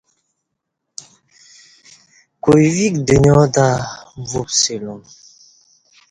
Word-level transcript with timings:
کوئ 2.43 2.63
ویک 2.75 2.95
دنیاتہ 3.07 3.67
ووپسیلوم 4.31 5.01